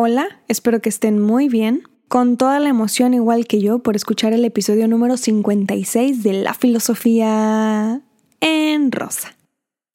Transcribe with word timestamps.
Hola, 0.00 0.28
espero 0.46 0.80
que 0.80 0.90
estén 0.90 1.18
muy 1.18 1.48
bien, 1.48 1.82
con 2.06 2.36
toda 2.36 2.60
la 2.60 2.68
emoción 2.68 3.14
igual 3.14 3.48
que 3.48 3.60
yo 3.60 3.80
por 3.80 3.96
escuchar 3.96 4.32
el 4.32 4.44
episodio 4.44 4.86
número 4.86 5.16
56 5.16 6.22
de 6.22 6.34
La 6.34 6.54
Filosofía 6.54 8.00
en 8.38 8.92
Rosa. 8.92 9.36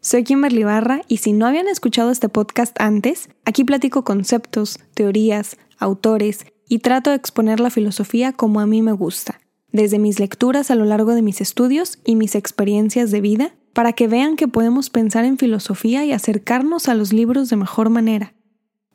Soy 0.01 0.25
Kimberly 0.25 0.65
Barra 0.65 1.03
y 1.07 1.19
si 1.19 1.31
no 1.31 1.45
habían 1.45 1.69
escuchado 1.69 2.11
este 2.11 2.27
podcast 2.27 2.75
antes, 2.81 3.29
aquí 3.45 3.63
platico 3.63 4.03
conceptos, 4.03 4.77
teorías, 4.93 5.55
autores 5.77 6.47
y 6.67 6.79
trato 6.79 7.11
de 7.11 7.15
exponer 7.15 7.61
la 7.61 7.69
filosofía 7.69 8.33
como 8.33 8.59
a 8.59 8.67
mí 8.67 8.81
me 8.81 8.91
gusta, 8.91 9.39
desde 9.71 9.99
mis 9.99 10.19
lecturas 10.19 10.69
a 10.69 10.75
lo 10.75 10.83
largo 10.83 11.15
de 11.15 11.21
mis 11.21 11.39
estudios 11.39 11.99
y 12.03 12.17
mis 12.17 12.35
experiencias 12.35 13.09
de 13.11 13.21
vida, 13.21 13.55
para 13.71 13.93
que 13.93 14.09
vean 14.09 14.35
que 14.35 14.49
podemos 14.49 14.89
pensar 14.89 15.23
en 15.23 15.37
filosofía 15.37 16.03
y 16.03 16.11
acercarnos 16.11 16.89
a 16.89 16.93
los 16.93 17.13
libros 17.13 17.49
de 17.49 17.55
mejor 17.55 17.89
manera 17.89 18.33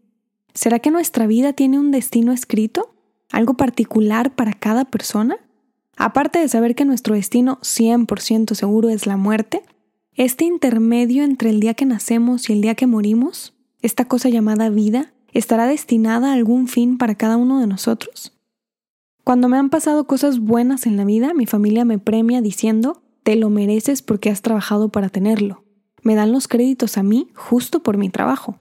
¿Será 0.53 0.79
que 0.79 0.91
nuestra 0.91 1.27
vida 1.27 1.52
tiene 1.52 1.77
un 1.77 1.91
destino 1.91 2.31
escrito? 2.31 2.95
¿Algo 3.33 3.55
particular 3.55 4.33
para 4.33 4.53
cada 4.53 4.85
persona? 4.85 5.35
Aparte 5.97 6.39
de 6.39 6.47
saber 6.47 6.73
que 6.73 6.85
nuestro 6.85 7.16
destino 7.16 7.59
100% 7.63 8.55
seguro 8.55 8.88
es 8.88 9.07
la 9.07 9.17
muerte, 9.17 9.61
este 10.16 10.45
intermedio 10.45 11.25
entre 11.25 11.49
el 11.49 11.59
día 11.59 11.73
que 11.73 11.85
nacemos 11.85 12.49
y 12.49 12.53
el 12.53 12.61
día 12.61 12.75
que 12.75 12.88
morimos, 12.88 13.53
esta 13.81 14.05
cosa 14.05 14.30
llamada 14.30 14.69
vida, 14.69 15.13
estará 15.33 15.67
destinada 15.67 16.30
a 16.30 16.33
algún 16.33 16.69
fin 16.69 16.97
para 16.97 17.16
cada 17.16 17.35
uno 17.35 17.59
de 17.59 17.67
nosotros. 17.67 18.31
Cuando 19.25 19.49
me 19.49 19.57
han 19.57 19.69
pasado 19.69 20.07
cosas 20.07 20.39
buenas 20.39 20.85
en 20.85 20.95
la 20.95 21.03
vida, 21.03 21.33
mi 21.33 21.45
familia 21.45 21.83
me 21.83 21.99
premia 21.99 22.41
diciendo, 22.41 23.02
te 23.23 23.35
lo 23.35 23.49
mereces 23.49 24.02
porque 24.02 24.30
has 24.30 24.41
trabajado 24.41 24.88
para 24.88 25.09
tenerlo. 25.09 25.66
Me 26.02 26.16
dan 26.16 26.31
los 26.31 26.47
créditos 26.47 26.97
a 26.97 27.03
mí 27.03 27.27
justo 27.35 27.83
por 27.83 27.97
mi 27.97 28.09
trabajo. 28.09 28.59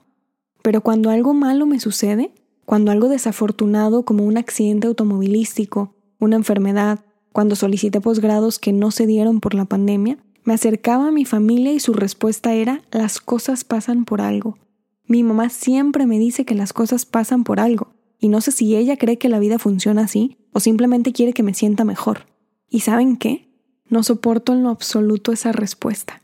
Pero 0.62 0.80
cuando 0.80 1.10
algo 1.10 1.34
malo 1.34 1.66
me 1.66 1.78
sucede, 1.78 2.32
cuando 2.64 2.90
algo 2.90 3.08
desafortunado 3.08 4.04
como 4.04 4.24
un 4.24 4.38
accidente 4.38 4.88
automovilístico, 4.88 5.94
una 6.18 6.34
enfermedad, 6.34 7.04
cuando 7.32 7.54
solicité 7.54 8.00
posgrados 8.00 8.58
que 8.58 8.72
no 8.72 8.90
se 8.90 9.06
dieron 9.06 9.40
por 9.40 9.54
la 9.54 9.66
pandemia, 9.66 10.18
me 10.44 10.54
acercaba 10.54 11.08
a 11.08 11.12
mi 11.12 11.24
familia 11.24 11.72
y 11.72 11.80
su 11.80 11.94
respuesta 11.94 12.54
era, 12.54 12.82
las 12.90 13.20
cosas 13.20 13.64
pasan 13.64 14.04
por 14.04 14.20
algo. 14.20 14.58
Mi 15.06 15.22
mamá 15.22 15.48
siempre 15.48 16.06
me 16.06 16.18
dice 16.18 16.44
que 16.44 16.54
las 16.54 16.72
cosas 16.72 17.06
pasan 17.06 17.44
por 17.44 17.60
algo, 17.60 17.94
y 18.18 18.28
no 18.28 18.40
sé 18.40 18.52
si 18.52 18.76
ella 18.76 18.96
cree 18.96 19.18
que 19.18 19.28
la 19.28 19.38
vida 19.38 19.58
funciona 19.58 20.02
así 20.02 20.38
o 20.52 20.60
simplemente 20.60 21.12
quiere 21.12 21.32
que 21.32 21.42
me 21.42 21.52
sienta 21.52 21.84
mejor. 21.84 22.26
¿Y 22.70 22.80
saben 22.80 23.16
qué? 23.16 23.50
No 23.88 24.02
soporto 24.02 24.52
en 24.52 24.62
lo 24.62 24.70
absoluto 24.70 25.32
esa 25.32 25.52
respuesta. 25.52 26.22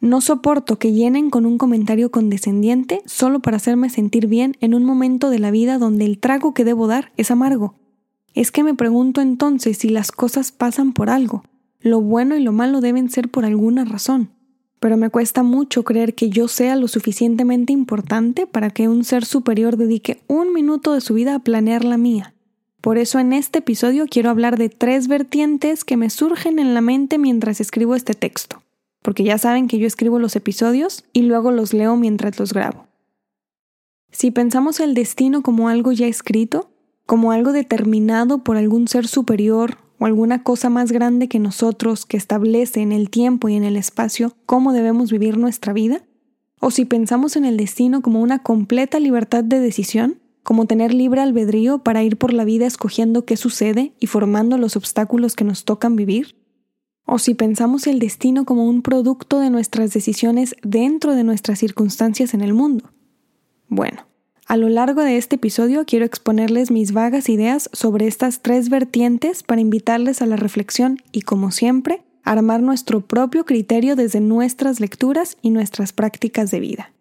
No 0.00 0.20
soporto 0.20 0.78
que 0.78 0.92
llenen 0.92 1.30
con 1.30 1.46
un 1.46 1.58
comentario 1.58 2.10
condescendiente 2.10 3.02
solo 3.06 3.40
para 3.40 3.56
hacerme 3.56 3.90
sentir 3.90 4.26
bien 4.26 4.56
en 4.60 4.74
un 4.74 4.84
momento 4.84 5.30
de 5.30 5.38
la 5.38 5.50
vida 5.50 5.78
donde 5.78 6.04
el 6.04 6.18
trago 6.18 6.54
que 6.54 6.64
debo 6.64 6.86
dar 6.86 7.12
es 7.16 7.30
amargo. 7.30 7.74
Es 8.34 8.52
que 8.52 8.62
me 8.62 8.74
pregunto 8.74 9.20
entonces 9.20 9.78
si 9.78 9.88
las 9.88 10.12
cosas 10.12 10.52
pasan 10.52 10.92
por 10.92 11.10
algo, 11.10 11.42
lo 11.80 12.00
bueno 12.00 12.36
y 12.36 12.42
lo 12.42 12.52
malo 12.52 12.80
deben 12.80 13.08
ser 13.10 13.28
por 13.28 13.44
alguna 13.44 13.84
razón, 13.84 14.30
pero 14.80 14.96
me 14.96 15.10
cuesta 15.10 15.42
mucho 15.42 15.84
creer 15.84 16.14
que 16.14 16.30
yo 16.30 16.48
sea 16.48 16.76
lo 16.76 16.88
suficientemente 16.88 17.72
importante 17.72 18.46
para 18.46 18.70
que 18.70 18.88
un 18.88 19.04
ser 19.04 19.24
superior 19.24 19.76
dedique 19.76 20.22
un 20.26 20.52
minuto 20.52 20.92
de 20.92 21.00
su 21.00 21.14
vida 21.14 21.34
a 21.34 21.40
planear 21.40 21.84
la 21.84 21.96
mía. 21.96 22.34
Por 22.80 22.96
eso 22.96 23.18
en 23.18 23.32
este 23.32 23.58
episodio 23.58 24.06
quiero 24.08 24.30
hablar 24.30 24.56
de 24.56 24.68
tres 24.68 25.08
vertientes 25.08 25.84
que 25.84 25.96
me 25.96 26.10
surgen 26.10 26.58
en 26.58 26.74
la 26.74 26.80
mente 26.80 27.18
mientras 27.18 27.60
escribo 27.60 27.94
este 27.94 28.14
texto, 28.14 28.62
porque 29.02 29.24
ya 29.24 29.38
saben 29.38 29.66
que 29.66 29.78
yo 29.78 29.86
escribo 29.86 30.18
los 30.18 30.36
episodios 30.36 31.04
y 31.12 31.22
luego 31.22 31.50
los 31.50 31.72
leo 31.72 31.96
mientras 31.96 32.38
los 32.38 32.52
grabo. 32.52 32.86
Si 34.10 34.30
pensamos 34.30 34.80
el 34.80 34.94
destino 34.94 35.42
como 35.42 35.68
algo 35.68 35.92
ya 35.92 36.06
escrito, 36.06 36.70
como 37.04 37.32
algo 37.32 37.52
determinado 37.52 38.44
por 38.44 38.56
algún 38.56 38.86
ser 38.86 39.06
superior 39.06 39.78
o 39.98 40.06
alguna 40.06 40.42
cosa 40.42 40.70
más 40.70 40.92
grande 40.92 41.28
que 41.28 41.38
nosotros 41.38 42.06
que 42.06 42.16
establece 42.16 42.80
en 42.80 42.92
el 42.92 43.10
tiempo 43.10 43.48
y 43.48 43.56
en 43.56 43.64
el 43.64 43.76
espacio 43.76 44.34
cómo 44.46 44.72
debemos 44.72 45.10
vivir 45.10 45.38
nuestra 45.38 45.72
vida? 45.72 46.02
¿O 46.60 46.70
si 46.70 46.84
pensamos 46.84 47.36
en 47.36 47.44
el 47.44 47.56
destino 47.56 48.02
como 48.02 48.20
una 48.20 48.42
completa 48.42 48.98
libertad 48.98 49.44
de 49.44 49.60
decisión, 49.60 50.18
como 50.42 50.66
tener 50.66 50.94
libre 50.94 51.20
albedrío 51.20 51.78
para 51.80 52.02
ir 52.02 52.16
por 52.16 52.32
la 52.32 52.44
vida 52.44 52.66
escogiendo 52.66 53.24
qué 53.24 53.36
sucede 53.36 53.92
y 54.00 54.06
formando 54.06 54.58
los 54.58 54.76
obstáculos 54.76 55.36
que 55.36 55.44
nos 55.44 55.64
tocan 55.64 55.94
vivir? 55.94 56.36
¿O 57.04 57.18
si 57.18 57.34
pensamos 57.34 57.86
el 57.86 57.98
destino 58.00 58.44
como 58.44 58.64
un 58.64 58.82
producto 58.82 59.40
de 59.40 59.50
nuestras 59.50 59.92
decisiones 59.92 60.54
dentro 60.62 61.14
de 61.14 61.24
nuestras 61.24 61.58
circunstancias 61.58 62.34
en 62.34 62.42
el 62.42 62.54
mundo? 62.54 62.90
Bueno, 63.68 64.07
a 64.48 64.56
lo 64.56 64.70
largo 64.70 65.02
de 65.02 65.18
este 65.18 65.36
episodio 65.36 65.84
quiero 65.84 66.06
exponerles 66.06 66.70
mis 66.70 66.92
vagas 66.92 67.28
ideas 67.28 67.68
sobre 67.74 68.06
estas 68.06 68.40
tres 68.40 68.70
vertientes 68.70 69.42
para 69.42 69.60
invitarles 69.60 70.22
a 70.22 70.26
la 70.26 70.36
reflexión 70.36 70.96
y, 71.12 71.20
como 71.20 71.50
siempre, 71.50 72.02
armar 72.24 72.62
nuestro 72.62 73.02
propio 73.02 73.44
criterio 73.44 73.94
desde 73.94 74.20
nuestras 74.20 74.80
lecturas 74.80 75.36
y 75.42 75.50
nuestras 75.50 75.92
prácticas 75.92 76.50
de 76.50 76.60
vida. 76.60 76.92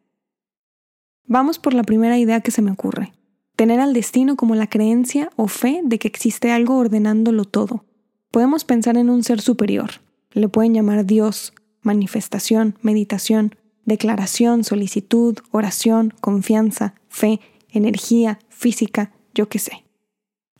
Vamos 1.25 1.57
por 1.57 1.73
la 1.73 1.83
primera 1.83 2.17
idea 2.17 2.41
que 2.41 2.51
se 2.51 2.61
me 2.61 2.71
ocurre. 2.71 3.13
Tener 3.55 3.79
al 3.79 3.93
destino 3.93 4.35
como 4.35 4.53
la 4.55 4.67
creencia 4.67 5.29
o 5.37 5.47
fe 5.47 5.79
de 5.85 5.99
que 5.99 6.09
existe 6.09 6.51
algo 6.51 6.77
ordenándolo 6.77 7.45
todo. 7.45 7.85
Podemos 8.29 8.65
pensar 8.65 8.97
en 8.97 9.09
un 9.09 9.23
ser 9.23 9.39
superior. 9.39 9.91
Le 10.33 10.49
pueden 10.49 10.73
llamar 10.73 11.05
Dios, 11.05 11.53
manifestación, 11.81 12.75
meditación, 12.81 13.55
declaración, 13.85 14.65
solicitud, 14.65 15.37
oración, 15.51 16.13
confianza, 16.19 16.93
fe, 17.17 17.39
energía, 17.71 18.39
física, 18.47 19.11
yo 19.33 19.49
qué 19.49 19.59
sé. 19.59 19.83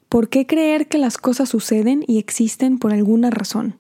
¿Por 0.10 0.30
qué 0.30 0.48
creer 0.48 0.88
que 0.88 0.98
las 0.98 1.18
cosas 1.18 1.50
suceden 1.50 2.04
y 2.08 2.18
existen 2.18 2.80
por 2.80 2.92
alguna 2.94 3.30
razón? 3.30 3.80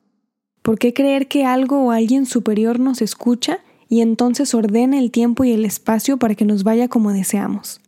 ¿Por 0.61 0.77
qué 0.77 0.93
creer 0.93 1.27
que 1.27 1.45
algo 1.45 1.83
o 1.83 1.91
alguien 1.91 2.25
superior 2.25 2.79
nos 2.79 3.01
escucha 3.01 3.59
y 3.89 4.01
entonces 4.01 4.53
ordena 4.53 4.99
el 4.99 5.11
tiempo 5.11 5.43
y 5.43 5.51
el 5.53 5.66
espacio 5.66 6.17
para 6.17 6.35
que 6.35 6.45
nos 6.45 6.63
vaya 6.63 6.87
como 6.87 7.13
deseamos? 7.13 7.81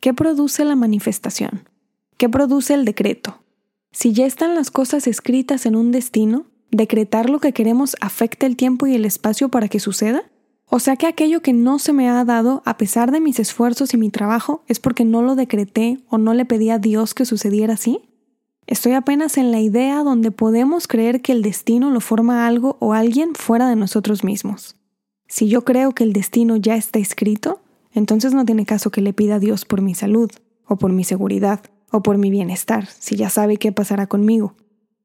¿Qué 0.00 0.12
produce 0.12 0.64
la 0.64 0.76
manifestación? 0.76 1.68
¿Qué 2.16 2.28
produce 2.28 2.74
el 2.74 2.84
decreto? 2.84 3.38
Si 3.92 4.12
ya 4.12 4.26
están 4.26 4.54
las 4.54 4.70
cosas 4.70 5.06
escritas 5.06 5.66
en 5.66 5.76
un 5.76 5.92
destino, 5.92 6.46
¿decretar 6.70 7.30
lo 7.30 7.38
que 7.38 7.52
queremos 7.52 7.96
afecta 8.00 8.46
el 8.46 8.56
tiempo 8.56 8.86
y 8.86 8.94
el 8.94 9.04
espacio 9.04 9.50
para 9.50 9.68
que 9.68 9.78
suceda? 9.78 10.24
O 10.68 10.80
sea 10.80 10.96
que 10.96 11.06
aquello 11.06 11.42
que 11.42 11.52
no 11.52 11.78
se 11.78 11.92
me 11.92 12.08
ha 12.08 12.24
dado 12.24 12.62
a 12.64 12.76
pesar 12.76 13.12
de 13.12 13.20
mis 13.20 13.38
esfuerzos 13.38 13.94
y 13.94 13.96
mi 13.96 14.10
trabajo 14.10 14.62
es 14.66 14.80
porque 14.80 15.04
no 15.04 15.22
lo 15.22 15.36
decreté 15.36 16.00
o 16.08 16.18
no 16.18 16.34
le 16.34 16.44
pedí 16.44 16.70
a 16.70 16.78
Dios 16.78 17.14
que 17.14 17.24
sucediera 17.24 17.74
así. 17.74 18.00
Estoy 18.66 18.92
apenas 18.92 19.38
en 19.38 19.52
la 19.52 19.60
idea 19.60 20.02
donde 20.02 20.32
podemos 20.32 20.88
creer 20.88 21.22
que 21.22 21.30
el 21.30 21.42
destino 21.42 21.90
lo 21.90 22.00
forma 22.00 22.46
algo 22.48 22.76
o 22.80 22.94
alguien 22.94 23.34
fuera 23.34 23.68
de 23.68 23.76
nosotros 23.76 24.24
mismos. 24.24 24.76
Si 25.28 25.48
yo 25.48 25.64
creo 25.64 25.92
que 25.92 26.02
el 26.02 26.12
destino 26.12 26.56
ya 26.56 26.74
está 26.74 26.98
escrito, 26.98 27.60
entonces 27.92 28.34
no 28.34 28.44
tiene 28.44 28.66
caso 28.66 28.90
que 28.90 29.00
le 29.00 29.12
pida 29.12 29.36
a 29.36 29.40
Dios 29.40 29.64
por 29.64 29.82
mi 29.82 29.94
salud, 29.94 30.30
o 30.66 30.76
por 30.76 30.92
mi 30.92 31.04
seguridad, 31.04 31.60
o 31.92 32.02
por 32.02 32.18
mi 32.18 32.30
bienestar, 32.30 32.86
si 32.86 33.16
ya 33.16 33.30
sabe 33.30 33.56
qué 33.56 33.70
pasará 33.70 34.08
conmigo. 34.08 34.54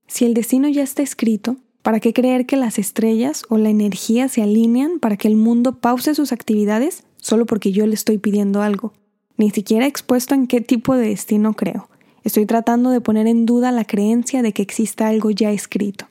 Si 0.07 0.25
el 0.25 0.33
destino 0.33 0.67
ya 0.67 0.83
está 0.83 1.03
escrito, 1.03 1.57
¿Para 1.81 1.99
qué 1.99 2.13
creer 2.13 2.45
que 2.45 2.57
las 2.57 2.77
estrellas 2.77 3.43
o 3.49 3.57
la 3.57 3.69
energía 3.69 4.29
se 4.29 4.43
alinean 4.43 4.99
para 4.99 5.17
que 5.17 5.27
el 5.27 5.35
mundo 5.35 5.79
pause 5.79 6.13
sus 6.13 6.31
actividades 6.31 7.03
solo 7.17 7.47
porque 7.47 7.71
yo 7.71 7.87
le 7.87 7.95
estoy 7.95 8.19
pidiendo 8.19 8.61
algo? 8.61 8.93
Ni 9.37 9.49
siquiera 9.49 9.87
expuesto 9.87 10.35
en 10.35 10.45
qué 10.45 10.61
tipo 10.61 10.95
de 10.95 11.09
destino 11.09 11.53
creo. 11.53 11.89
Estoy 12.23 12.45
tratando 12.45 12.91
de 12.91 13.01
poner 13.01 13.25
en 13.25 13.47
duda 13.47 13.71
la 13.71 13.85
creencia 13.85 14.43
de 14.43 14.53
que 14.53 14.61
exista 14.61 15.07
algo 15.07 15.31
ya 15.31 15.51
escrito. 15.51 16.07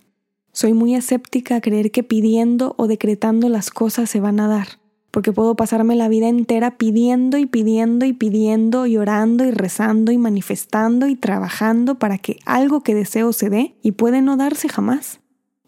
Soy 0.52 0.72
muy 0.72 0.96
escéptica 0.96 1.56
a 1.56 1.61
creer 1.61 1.93
que 1.93 2.02
pidiendo 2.02 2.75
o 2.76 2.88
decretando 2.88 3.49
las 3.49 3.70
cosas 3.70 4.11
se 4.11 4.19
van 4.19 4.40
a 4.40 4.49
dar. 4.49 4.81
porque 5.11 5.32
puedo 5.32 5.56
pasarme 5.56 5.96
la 5.96 6.08
vida 6.08 6.28
entera 6.28 6.76
pidiendo 6.76 7.37
y 7.37 7.44
pidiendo 7.44 8.06
y 8.06 8.12
pidiendo 8.12 8.87
y 8.87 8.96
orando 8.96 9.44
y 9.44 9.50
rezando 9.50 10.12
y 10.12 10.19
manifestando 10.19 11.08
y 11.08 11.16
trabajando 11.16 11.96
para 11.96 12.16
que 12.16 12.38
algo 12.44 12.82
que 12.82 12.94
deseo 12.94 13.32
se 13.32 13.50
dé 13.50 13.75
y 13.82 13.93
puede 13.93 14.23
no 14.23 14.37
darse 14.37 14.69
jamás. 14.69 15.20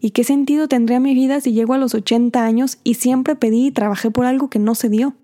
¿Y 0.04 0.10
qué 0.10 0.25
sentido 0.25 0.66
tendría 0.66 0.99
mi 0.99 1.14
vida 1.14 1.40
si 1.40 1.52
llego 1.52 1.75
a 1.75 1.78
los 1.78 1.94
80 1.94 2.44
años 2.44 2.78
y 2.82 2.94
siempre 2.94 3.37
pedí 3.37 3.69
y 3.69 3.70
trabajé 3.70 4.10
por 4.10 4.26
algo 4.26 4.50
que 4.50 4.58
no 4.58 4.75
se 4.75 4.88
dio? 4.88 5.14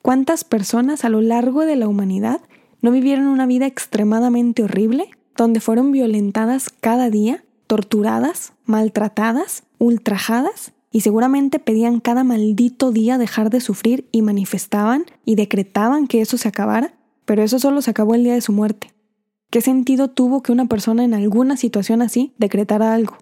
¿Cuántas 0.00 0.44
personas 0.44 1.04
a 1.04 1.08
lo 1.08 1.20
largo 1.20 1.62
de 1.62 1.74
la 1.74 1.88
humanidad 1.88 2.40
no 2.82 2.92
vivieron 2.92 3.26
una 3.26 3.46
vida 3.46 3.66
extremadamente 3.66 4.62
horrible, 4.62 5.10
donde 5.36 5.58
fueron 5.58 5.90
violentadas 5.90 6.70
cada 6.70 7.10
día, 7.10 7.42
torturadas, 7.66 8.52
maltratadas, 8.64 9.64
ultrajadas 9.78 10.72
y 10.92 11.00
seguramente 11.00 11.58
pedían 11.58 11.98
cada 11.98 12.22
maldito 12.22 12.92
día 12.92 13.18
dejar 13.18 13.50
de 13.50 13.60
sufrir 13.60 14.06
y 14.12 14.22
manifestaban 14.22 15.04
y 15.24 15.34
decretaban 15.34 16.06
que 16.06 16.20
eso 16.20 16.38
se 16.38 16.46
acabara, 16.46 16.94
pero 17.24 17.42
eso 17.42 17.58
solo 17.58 17.82
se 17.82 17.90
acabó 17.90 18.14
el 18.14 18.22
día 18.22 18.34
de 18.34 18.40
su 18.40 18.52
muerte. 18.52 18.92
¿Qué 19.50 19.60
sentido 19.60 20.06
tuvo 20.06 20.44
que 20.44 20.52
una 20.52 20.66
persona 20.66 21.02
en 21.02 21.12
alguna 21.12 21.56
situación 21.56 22.02
así 22.02 22.34
decretara 22.38 22.94
algo? 22.94 23.16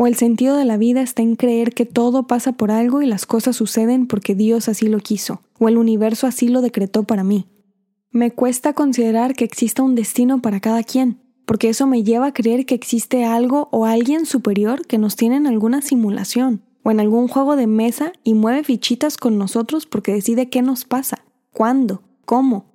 O 0.00 0.06
el 0.06 0.14
sentido 0.14 0.56
de 0.56 0.64
la 0.64 0.76
vida 0.76 1.02
está 1.02 1.22
en 1.22 1.34
creer 1.34 1.74
que 1.74 1.84
todo 1.84 2.28
pasa 2.28 2.52
por 2.52 2.70
algo 2.70 3.02
y 3.02 3.06
las 3.06 3.26
cosas 3.26 3.56
suceden 3.56 4.06
porque 4.06 4.36
Dios 4.36 4.68
así 4.68 4.86
lo 4.86 5.00
quiso, 5.00 5.42
o 5.58 5.68
el 5.68 5.76
universo 5.76 6.28
así 6.28 6.46
lo 6.46 6.60
decretó 6.60 7.02
para 7.02 7.24
mí. 7.24 7.48
Me 8.12 8.30
cuesta 8.30 8.74
considerar 8.74 9.34
que 9.34 9.44
exista 9.44 9.82
un 9.82 9.96
destino 9.96 10.40
para 10.40 10.60
cada 10.60 10.84
quien, 10.84 11.18
porque 11.46 11.68
eso 11.68 11.88
me 11.88 12.04
lleva 12.04 12.26
a 12.26 12.32
creer 12.32 12.64
que 12.64 12.76
existe 12.76 13.24
algo 13.24 13.68
o 13.72 13.86
alguien 13.86 14.24
superior 14.24 14.86
que 14.86 14.98
nos 14.98 15.16
tiene 15.16 15.34
en 15.34 15.48
alguna 15.48 15.82
simulación, 15.82 16.62
o 16.84 16.92
en 16.92 17.00
algún 17.00 17.26
juego 17.26 17.56
de 17.56 17.66
mesa 17.66 18.12
y 18.22 18.34
mueve 18.34 18.62
fichitas 18.62 19.16
con 19.16 19.36
nosotros 19.36 19.84
porque 19.86 20.12
decide 20.12 20.48
qué 20.48 20.62
nos 20.62 20.84
pasa, 20.84 21.24
cuándo, 21.52 22.02
cómo. 22.24 22.66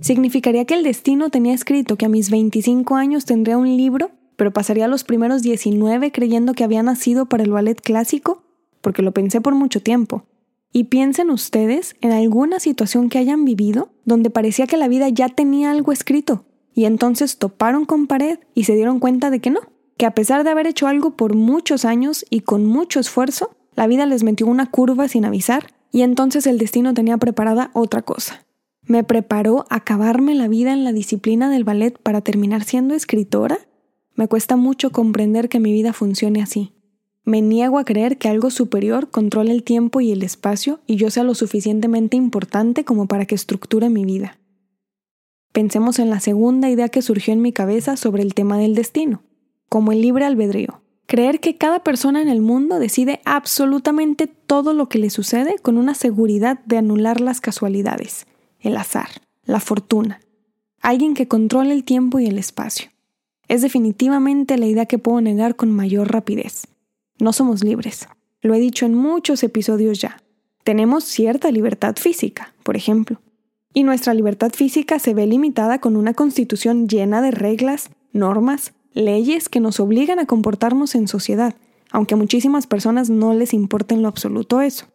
¿Significaría 0.00 0.64
que 0.64 0.74
el 0.74 0.84
destino 0.84 1.30
tenía 1.30 1.54
escrito 1.54 1.96
que 1.96 2.06
a 2.06 2.08
mis 2.08 2.30
25 2.30 2.94
años 2.94 3.24
tendría 3.24 3.58
un 3.58 3.76
libro, 3.76 4.12
pero 4.38 4.52
pasaría 4.52 4.86
los 4.86 5.02
primeros 5.02 5.42
19 5.42 6.12
creyendo 6.12 6.54
que 6.54 6.62
había 6.62 6.80
nacido 6.84 7.26
para 7.26 7.42
el 7.42 7.50
ballet 7.50 7.80
clásico? 7.80 8.44
Porque 8.80 9.02
lo 9.02 9.12
pensé 9.12 9.40
por 9.40 9.56
mucho 9.56 9.82
tiempo. 9.82 10.26
Y 10.72 10.84
piensen 10.84 11.30
ustedes 11.30 11.96
en 12.02 12.12
alguna 12.12 12.60
situación 12.60 13.08
que 13.08 13.18
hayan 13.18 13.44
vivido 13.44 13.90
donde 14.04 14.30
parecía 14.30 14.68
que 14.68 14.76
la 14.76 14.86
vida 14.86 15.08
ya 15.08 15.28
tenía 15.28 15.72
algo 15.72 15.90
escrito, 15.90 16.44
y 16.72 16.84
entonces 16.84 17.38
toparon 17.38 17.84
con 17.84 18.06
pared 18.06 18.38
y 18.54 18.62
se 18.62 18.76
dieron 18.76 19.00
cuenta 19.00 19.30
de 19.30 19.40
que 19.40 19.50
no, 19.50 19.58
que 19.96 20.06
a 20.06 20.12
pesar 20.12 20.44
de 20.44 20.50
haber 20.50 20.68
hecho 20.68 20.86
algo 20.86 21.16
por 21.16 21.34
muchos 21.34 21.84
años 21.84 22.24
y 22.30 22.40
con 22.40 22.64
mucho 22.64 23.00
esfuerzo, 23.00 23.50
la 23.74 23.88
vida 23.88 24.06
les 24.06 24.22
metió 24.22 24.46
una 24.46 24.70
curva 24.70 25.08
sin 25.08 25.24
avisar 25.24 25.74
y 25.90 26.02
entonces 26.02 26.46
el 26.46 26.58
destino 26.58 26.94
tenía 26.94 27.16
preparada 27.16 27.72
otra 27.72 28.02
cosa. 28.02 28.46
¿Me 28.82 29.02
preparó 29.02 29.66
acabarme 29.68 30.36
la 30.36 30.46
vida 30.46 30.72
en 30.72 30.84
la 30.84 30.92
disciplina 30.92 31.50
del 31.50 31.64
ballet 31.64 31.98
para 31.98 32.20
terminar 32.20 32.62
siendo 32.62 32.94
escritora? 32.94 33.58
Me 34.18 34.26
cuesta 34.26 34.56
mucho 34.56 34.90
comprender 34.90 35.48
que 35.48 35.60
mi 35.60 35.72
vida 35.72 35.92
funcione 35.92 36.42
así. 36.42 36.72
Me 37.22 37.40
niego 37.40 37.78
a 37.78 37.84
creer 37.84 38.18
que 38.18 38.28
algo 38.28 38.50
superior 38.50 39.10
controle 39.10 39.52
el 39.52 39.62
tiempo 39.62 40.00
y 40.00 40.10
el 40.10 40.24
espacio 40.24 40.80
y 40.88 40.96
yo 40.96 41.08
sea 41.12 41.22
lo 41.22 41.36
suficientemente 41.36 42.16
importante 42.16 42.84
como 42.84 43.06
para 43.06 43.26
que 43.26 43.36
estructure 43.36 43.90
mi 43.90 44.04
vida. 44.04 44.36
Pensemos 45.52 46.00
en 46.00 46.10
la 46.10 46.18
segunda 46.18 46.68
idea 46.68 46.88
que 46.88 47.00
surgió 47.00 47.32
en 47.32 47.42
mi 47.42 47.52
cabeza 47.52 47.96
sobre 47.96 48.24
el 48.24 48.34
tema 48.34 48.58
del 48.58 48.74
destino, 48.74 49.22
como 49.68 49.92
el 49.92 50.02
libre 50.02 50.24
albedrío. 50.24 50.82
Creer 51.06 51.38
que 51.38 51.56
cada 51.56 51.84
persona 51.84 52.20
en 52.20 52.28
el 52.28 52.40
mundo 52.40 52.80
decide 52.80 53.20
absolutamente 53.24 54.26
todo 54.26 54.72
lo 54.72 54.88
que 54.88 54.98
le 54.98 55.10
sucede 55.10 55.60
con 55.62 55.78
una 55.78 55.94
seguridad 55.94 56.58
de 56.64 56.78
anular 56.78 57.20
las 57.20 57.40
casualidades, 57.40 58.26
el 58.58 58.78
azar, 58.78 59.10
la 59.44 59.60
fortuna. 59.60 60.18
Alguien 60.80 61.14
que 61.14 61.28
controle 61.28 61.72
el 61.72 61.84
tiempo 61.84 62.18
y 62.18 62.26
el 62.26 62.36
espacio. 62.36 62.90
Es 63.48 63.62
definitivamente 63.62 64.58
la 64.58 64.66
idea 64.66 64.86
que 64.86 64.98
puedo 64.98 65.20
negar 65.20 65.56
con 65.56 65.72
mayor 65.72 66.12
rapidez. 66.12 66.66
No 67.18 67.32
somos 67.32 67.64
libres. 67.64 68.06
Lo 68.40 68.54
he 68.54 68.60
dicho 68.60 68.86
en 68.86 68.94
muchos 68.94 69.42
episodios 69.42 70.00
ya. 70.00 70.22
Tenemos 70.64 71.04
cierta 71.04 71.50
libertad 71.50 71.96
física, 71.96 72.54
por 72.62 72.76
ejemplo. 72.76 73.20
Y 73.72 73.84
nuestra 73.84 74.14
libertad 74.14 74.52
física 74.54 74.98
se 74.98 75.14
ve 75.14 75.26
limitada 75.26 75.80
con 75.80 75.96
una 75.96 76.14
constitución 76.14 76.88
llena 76.88 77.22
de 77.22 77.30
reglas, 77.30 77.90
normas, 78.12 78.74
leyes 78.92 79.48
que 79.48 79.60
nos 79.60 79.80
obligan 79.80 80.18
a 80.18 80.26
comportarnos 80.26 80.94
en 80.94 81.08
sociedad, 81.08 81.54
aunque 81.90 82.14
a 82.14 82.18
muchísimas 82.18 82.66
personas 82.66 83.08
no 83.10 83.34
les 83.34 83.54
importa 83.54 83.94
en 83.94 84.02
lo 84.02 84.08
absoluto 84.08 84.60
eso. 84.60 84.86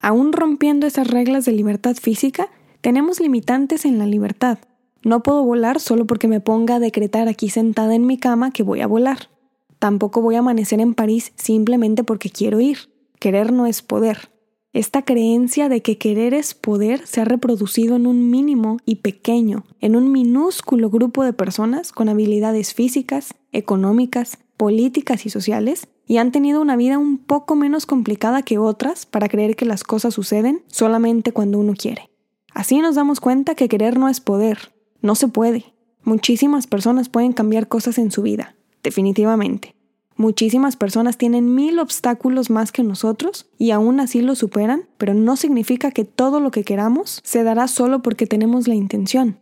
Aún 0.00 0.32
rompiendo 0.32 0.86
esas 0.86 1.08
reglas 1.08 1.44
de 1.44 1.52
libertad 1.52 1.96
física, 1.96 2.48
tenemos 2.80 3.20
limitantes 3.20 3.84
en 3.84 3.98
la 3.98 4.06
libertad. 4.06 4.58
No 5.02 5.22
puedo 5.22 5.42
volar 5.44 5.80
solo 5.80 6.06
porque 6.06 6.28
me 6.28 6.40
ponga 6.40 6.76
a 6.76 6.80
decretar 6.80 7.28
aquí 7.28 7.48
sentada 7.48 7.94
en 7.94 8.06
mi 8.06 8.18
cama 8.18 8.50
que 8.50 8.62
voy 8.62 8.80
a 8.80 8.86
volar. 8.86 9.30
Tampoco 9.78 10.20
voy 10.20 10.34
a 10.34 10.40
amanecer 10.40 10.80
en 10.80 10.94
París 10.94 11.32
simplemente 11.36 12.04
porque 12.04 12.28
quiero 12.28 12.60
ir. 12.60 12.90
Querer 13.18 13.50
no 13.52 13.66
es 13.66 13.80
poder. 13.80 14.30
Esta 14.72 15.02
creencia 15.02 15.68
de 15.68 15.82
que 15.82 15.98
querer 15.98 16.32
es 16.34 16.54
poder 16.54 17.06
se 17.06 17.22
ha 17.22 17.24
reproducido 17.24 17.96
en 17.96 18.06
un 18.06 18.30
mínimo 18.30 18.76
y 18.84 18.96
pequeño, 18.96 19.64
en 19.80 19.96
un 19.96 20.12
minúsculo 20.12 20.90
grupo 20.90 21.24
de 21.24 21.32
personas 21.32 21.92
con 21.92 22.08
habilidades 22.08 22.72
físicas, 22.72 23.34
económicas, 23.52 24.38
políticas 24.56 25.26
y 25.26 25.30
sociales, 25.30 25.88
y 26.06 26.18
han 26.18 26.30
tenido 26.30 26.60
una 26.60 26.76
vida 26.76 26.98
un 26.98 27.18
poco 27.18 27.56
menos 27.56 27.86
complicada 27.86 28.42
que 28.42 28.58
otras 28.58 29.06
para 29.06 29.28
creer 29.28 29.56
que 29.56 29.64
las 29.64 29.82
cosas 29.82 30.14
suceden 30.14 30.62
solamente 30.68 31.32
cuando 31.32 31.58
uno 31.58 31.74
quiere. 31.76 32.10
Así 32.52 32.78
nos 32.78 32.94
damos 32.94 33.18
cuenta 33.20 33.54
que 33.54 33.68
querer 33.68 33.98
no 33.98 34.08
es 34.08 34.20
poder, 34.20 34.72
no 35.02 35.14
se 35.14 35.28
puede. 35.28 35.64
Muchísimas 36.02 36.66
personas 36.66 37.08
pueden 37.08 37.32
cambiar 37.32 37.68
cosas 37.68 37.98
en 37.98 38.10
su 38.10 38.22
vida, 38.22 38.54
definitivamente. 38.82 39.74
Muchísimas 40.16 40.76
personas 40.76 41.16
tienen 41.16 41.54
mil 41.54 41.78
obstáculos 41.78 42.50
más 42.50 42.72
que 42.72 42.82
nosotros 42.82 43.48
y 43.56 43.70
aún 43.70 44.00
así 44.00 44.20
lo 44.20 44.34
superan, 44.34 44.82
pero 44.98 45.14
no 45.14 45.36
significa 45.36 45.92
que 45.92 46.04
todo 46.04 46.40
lo 46.40 46.50
que 46.50 46.62
queramos 46.62 47.20
se 47.24 47.42
dará 47.42 47.68
solo 47.68 48.02
porque 48.02 48.26
tenemos 48.26 48.68
la 48.68 48.74
intención. 48.74 49.38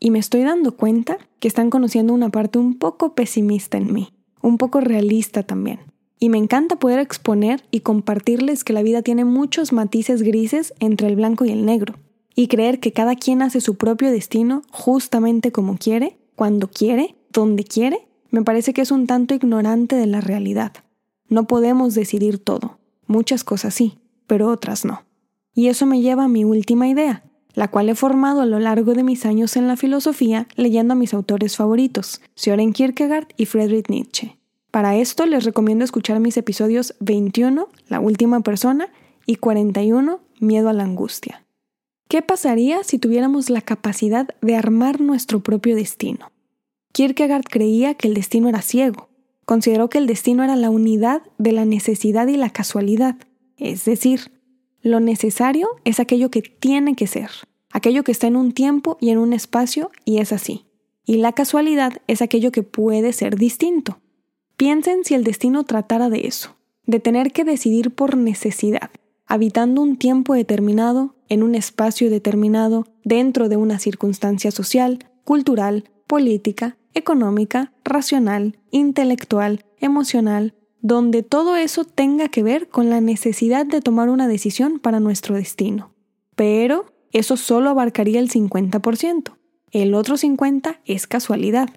Y 0.00 0.10
me 0.10 0.18
estoy 0.18 0.42
dando 0.42 0.76
cuenta 0.76 1.18
que 1.38 1.46
están 1.46 1.70
conociendo 1.70 2.12
una 2.12 2.30
parte 2.30 2.58
un 2.58 2.76
poco 2.76 3.14
pesimista 3.14 3.78
en 3.78 3.92
mí, 3.92 4.12
un 4.42 4.58
poco 4.58 4.80
realista 4.80 5.44
también. 5.44 5.80
Y 6.18 6.28
me 6.28 6.38
encanta 6.38 6.76
poder 6.76 6.98
exponer 6.98 7.62
y 7.70 7.80
compartirles 7.80 8.64
que 8.64 8.72
la 8.72 8.82
vida 8.82 9.02
tiene 9.02 9.24
muchos 9.24 9.72
matices 9.72 10.22
grises 10.22 10.74
entre 10.80 11.06
el 11.06 11.16
blanco 11.16 11.44
y 11.44 11.50
el 11.50 11.64
negro, 11.64 11.94
y 12.36 12.46
creer 12.46 12.78
que 12.78 12.92
cada 12.92 13.16
quien 13.16 13.42
hace 13.42 13.60
su 13.60 13.74
propio 13.74 14.12
destino 14.12 14.62
justamente 14.70 15.50
como 15.50 15.76
quiere, 15.78 16.16
cuando 16.36 16.68
quiere, 16.68 17.16
donde 17.32 17.64
quiere 17.64 18.06
me 18.30 18.42
parece 18.42 18.74
que 18.74 18.82
es 18.82 18.90
un 18.90 19.06
tanto 19.06 19.34
ignorante 19.34 19.96
de 19.96 20.06
la 20.06 20.20
realidad. 20.20 20.72
No 21.28 21.46
podemos 21.46 21.94
decidir 21.94 22.38
todo. 22.38 22.78
Muchas 23.06 23.44
cosas 23.44 23.72
sí, 23.72 23.98
pero 24.26 24.48
otras 24.48 24.84
no. 24.84 25.04
Y 25.54 25.68
eso 25.68 25.86
me 25.86 26.02
lleva 26.02 26.24
a 26.24 26.28
mi 26.28 26.44
última 26.44 26.86
idea, 26.86 27.24
la 27.54 27.68
cual 27.68 27.88
he 27.88 27.94
formado 27.94 28.42
a 28.42 28.46
lo 28.46 28.58
largo 28.58 28.92
de 28.92 29.04
mis 29.04 29.24
años 29.24 29.56
en 29.56 29.66
la 29.66 29.76
filosofía 29.76 30.48
leyendo 30.56 30.92
a 30.92 30.96
mis 30.96 31.14
autores 31.14 31.56
favoritos, 31.56 32.20
Søren 32.34 32.74
Kierkegaard 32.74 33.28
y 33.38 33.46
Friedrich 33.46 33.88
Nietzsche. 33.88 34.36
Para 34.70 34.96
esto 34.96 35.24
les 35.24 35.44
recomiendo 35.44 35.84
escuchar 35.84 36.20
mis 36.20 36.36
episodios 36.36 36.94
21, 37.00 37.68
La 37.88 38.00
última 38.00 38.40
persona, 38.40 38.88
y 39.24 39.36
41, 39.36 40.20
Miedo 40.38 40.68
a 40.68 40.74
la 40.74 40.84
angustia. 40.84 41.45
¿Qué 42.08 42.22
pasaría 42.22 42.84
si 42.84 42.98
tuviéramos 42.98 43.50
la 43.50 43.60
capacidad 43.60 44.28
de 44.40 44.54
armar 44.54 45.00
nuestro 45.00 45.42
propio 45.42 45.74
destino? 45.74 46.30
Kierkegaard 46.92 47.44
creía 47.44 47.94
que 47.94 48.06
el 48.06 48.14
destino 48.14 48.48
era 48.48 48.62
ciego. 48.62 49.08
Consideró 49.44 49.88
que 49.88 49.98
el 49.98 50.06
destino 50.06 50.44
era 50.44 50.54
la 50.54 50.70
unidad 50.70 51.22
de 51.38 51.50
la 51.50 51.64
necesidad 51.64 52.28
y 52.28 52.36
la 52.36 52.50
casualidad. 52.50 53.16
Es 53.58 53.84
decir, 53.84 54.30
lo 54.82 55.00
necesario 55.00 55.68
es 55.84 55.98
aquello 55.98 56.30
que 56.30 56.42
tiene 56.42 56.94
que 56.94 57.08
ser, 57.08 57.30
aquello 57.72 58.04
que 58.04 58.12
está 58.12 58.28
en 58.28 58.36
un 58.36 58.52
tiempo 58.52 58.98
y 59.00 59.10
en 59.10 59.18
un 59.18 59.32
espacio 59.32 59.90
y 60.04 60.18
es 60.18 60.32
así. 60.32 60.64
Y 61.04 61.16
la 61.16 61.32
casualidad 61.32 61.94
es 62.06 62.22
aquello 62.22 62.52
que 62.52 62.62
puede 62.62 63.12
ser 63.12 63.36
distinto. 63.36 63.98
Piensen 64.56 65.04
si 65.04 65.14
el 65.14 65.24
destino 65.24 65.64
tratara 65.64 66.08
de 66.08 66.28
eso, 66.28 66.54
de 66.86 67.00
tener 67.00 67.32
que 67.32 67.44
decidir 67.44 67.90
por 67.90 68.16
necesidad, 68.16 68.90
habitando 69.26 69.82
un 69.82 69.96
tiempo 69.96 70.34
determinado, 70.34 71.16
en 71.28 71.42
un 71.42 71.54
espacio 71.54 72.08
determinado, 72.10 72.86
dentro 73.04 73.48
de 73.48 73.56
una 73.56 73.78
circunstancia 73.78 74.50
social, 74.50 75.10
cultural, 75.24 75.90
política, 76.06 76.76
económica, 76.94 77.72
racional, 77.84 78.58
intelectual, 78.70 79.64
emocional, 79.80 80.54
donde 80.80 81.24
todo 81.24 81.56
eso 81.56 81.84
tenga 81.84 82.28
que 82.28 82.44
ver 82.44 82.68
con 82.68 82.90
la 82.90 83.00
necesidad 83.00 83.66
de 83.66 83.80
tomar 83.80 84.08
una 84.08 84.28
decisión 84.28 84.78
para 84.78 85.00
nuestro 85.00 85.34
destino. 85.34 85.92
Pero 86.36 86.92
eso 87.10 87.36
solo 87.36 87.70
abarcaría 87.70 88.20
el 88.20 88.30
50%. 88.30 89.36
El 89.72 89.94
otro 89.94 90.16
50% 90.16 90.78
es 90.84 91.06
casualidad. 91.08 91.70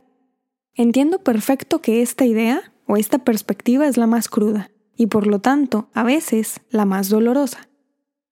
Entiendo 0.75 1.23
perfecto 1.23 1.81
que 1.81 2.03
esta 2.03 2.25
idea 2.25 2.71
o 2.85 2.97
esta 2.97 3.17
perspectiva 3.19 3.87
es 3.87 3.97
la 3.97 4.05
más 4.05 4.29
cruda 4.29 4.69
y 4.99 5.07
por 5.07 5.27
lo 5.27 5.39
tanto 5.39 5.87
a 5.93 6.03
veces 6.03 6.59
la 6.69 6.83
más 6.83 7.07
dolorosa. 7.07 7.69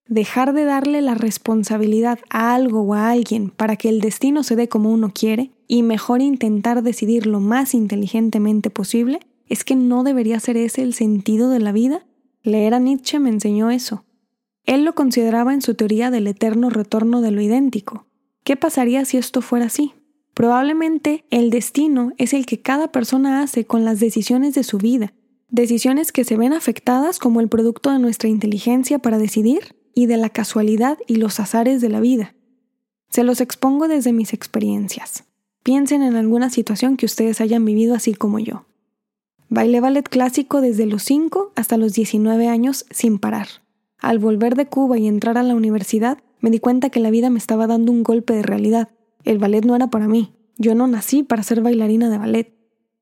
dejar 0.10 0.54
de 0.54 0.64
darle 0.64 1.02
la 1.02 1.16
responsabilidad 1.16 2.20
a 2.30 2.54
algo 2.56 2.82
o 2.82 2.94
a 2.94 3.10
alguien 3.10 3.50
para 3.50 3.76
que 3.76 3.90
el 3.90 4.00
destino 4.00 4.44
se 4.44 4.56
dé 4.56 4.70
como 4.70 4.92
uno 4.92 5.12
quiere 5.14 5.52
y 5.68 5.84
mejor 5.84 6.22
intentar 6.22 6.84
decidir 6.84 7.26
lo 7.26 7.40
más 7.42 7.74
inteligentemente 7.74 8.70
posible, 8.70 9.20
es 9.48 9.64
que 9.66 9.76
no 9.76 10.04
debería 10.04 10.40
ser 10.40 10.56
ese 10.56 10.82
el 10.82 10.94
sentido 10.94 11.50
de 11.50 11.60
la 11.60 11.74
vida. 11.74 12.06
Leer 12.44 12.74
a 12.74 12.80
Nietzsche 12.80 13.20
me 13.20 13.30
enseñó 13.30 13.70
eso. 13.70 14.06
Él 14.66 14.84
lo 14.86 14.96
consideraba 14.96 15.54
en 15.54 15.62
su 15.62 15.74
teoría 15.76 16.10
del 16.10 16.28
eterno 16.28 16.70
retorno 16.70 17.22
de 17.22 17.32
lo 17.32 17.42
idéntico. 17.42 18.08
¿Qué 18.46 18.56
pasaría 18.56 19.04
si 19.04 19.18
esto 19.18 19.42
fuera 19.42 19.66
así? 19.66 19.94
Probablemente 20.34 21.26
el 21.32 21.50
destino 21.50 22.12
es 22.18 22.34
el 22.34 22.46
que 22.46 22.62
cada 22.62 22.92
persona 22.94 23.42
hace 23.42 23.66
con 23.66 23.84
las 23.84 24.00
decisiones 24.00 24.54
de 24.54 24.64
su 24.64 24.78
vida, 24.78 25.14
decisiones 25.50 26.12
que 26.12 26.24
se 26.24 26.38
ven 26.38 26.54
afectadas 26.54 27.20
como 27.20 27.42
el 27.42 27.48
producto 27.48 27.92
de 27.92 28.00
nuestra 28.00 28.30
inteligencia 28.30 29.00
para 29.00 29.18
decidir 29.18 29.76
y 29.94 30.06
de 30.06 30.18
la 30.18 30.30
casualidad 30.30 30.98
y 31.08 31.16
los 31.16 31.40
azares 31.40 31.82
de 31.82 31.90
la 31.90 32.00
vida. 32.00 32.36
Se 33.10 33.24
los 33.24 33.42
expongo 33.42 33.88
desde 33.88 34.14
mis 34.14 34.34
experiencias. 34.34 35.24
Piensen 35.64 36.04
en 36.04 36.16
alguna 36.16 36.50
situación 36.50 36.98
que 36.98 37.06
ustedes 37.06 37.42
hayan 37.42 37.66
vivido 37.66 37.96
así 37.96 38.14
como 38.14 38.40
yo. 38.40 38.66
Bailé 39.50 39.80
ballet 39.80 40.08
clásico 40.08 40.62
desde 40.62 40.86
los 40.86 41.04
5 41.04 41.54
hasta 41.56 41.78
los 41.78 41.94
19 41.94 42.48
años 42.48 42.86
sin 42.92 43.18
parar. 43.18 43.48
Al 44.00 44.20
volver 44.20 44.56
de 44.56 44.68
Cuba 44.68 44.98
y 44.98 45.08
entrar 45.08 45.38
a 45.38 45.44
la 45.44 45.56
universidad, 45.56 46.20
me 46.42 46.52
di 46.52 46.60
cuenta 46.60 46.90
que 46.90 47.00
la 47.00 47.10
vida 47.10 47.30
me 47.30 47.40
estaba 47.40 47.66
dando 47.66 47.92
un 47.92 48.04
golpe 48.04 48.34
de 48.34 48.44
realidad. 48.44 48.90
El 49.24 49.40
ballet 49.40 49.66
no 49.66 49.76
era 49.76 49.90
para 49.90 50.08
mí. 50.08 50.34
Yo 50.58 50.76
no 50.76 50.88
nací 50.88 51.24
para 51.24 51.44
ser 51.44 51.62
bailarina 51.62 52.10
de 52.10 52.18
ballet. 52.18 52.54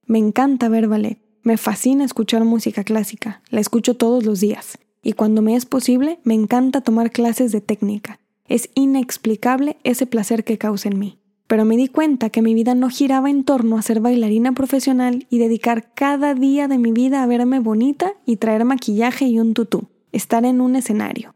Me 0.06 0.20
encanta 0.20 0.70
ver 0.70 0.88
ballet. 0.88 1.25
Me 1.46 1.58
fascina 1.58 2.04
escuchar 2.04 2.44
música 2.44 2.84
clásica. 2.84 3.44
La 3.52 3.60
escucho 3.60 3.96
todos 3.96 4.26
los 4.26 4.40
días 4.40 4.80
y 5.04 5.14
cuando 5.14 5.44
me 5.44 5.56
es 5.56 5.68
posible 5.68 6.18
me 6.24 6.34
encanta 6.34 6.82
tomar 6.82 7.12
clases 7.12 7.52
de 7.52 7.62
técnica. 7.62 8.20
Es 8.48 8.72
inexplicable 8.74 9.78
ese 9.84 10.08
placer 10.08 10.44
que 10.44 10.58
causa 10.58 10.90
en 10.90 10.98
mí. 10.98 11.20
Pero 11.46 11.64
me 11.64 11.78
di 11.78 11.88
cuenta 11.88 12.32
que 12.32 12.42
mi 12.42 12.56
vida 12.56 12.74
no 12.74 12.90
giraba 12.90 13.30
en 13.30 13.44
torno 13.44 13.78
a 13.78 13.84
ser 13.84 14.00
bailarina 14.00 14.54
profesional 14.54 15.28
y 15.30 15.38
dedicar 15.38 15.94
cada 15.94 16.34
día 16.34 16.68
de 16.68 16.80
mi 16.80 16.92
vida 16.92 17.22
a 17.22 17.28
verme 17.28 17.60
bonita 17.60 18.14
y 18.26 18.38
traer 18.38 18.66
maquillaje 18.66 19.26
y 19.26 19.40
un 19.40 19.54
tutú, 19.54 19.90
estar 20.12 20.46
en 20.46 20.62
un 20.62 20.76
escenario. 20.76 21.36